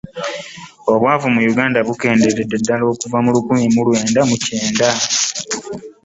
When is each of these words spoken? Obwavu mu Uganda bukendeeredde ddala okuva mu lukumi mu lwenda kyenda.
Obwavu 0.91 1.27
mu 1.33 1.41
Uganda 1.51 1.79
bukendeeredde 1.87 2.55
ddala 2.61 2.83
okuva 2.93 3.17
mu 3.23 3.29
lukumi 3.35 3.65
mu 3.75 3.81
lwenda 3.87 4.21
kyenda. 4.43 4.89